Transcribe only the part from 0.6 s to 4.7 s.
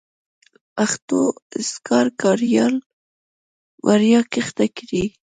پښتو اذکار کاریال وړیا کښته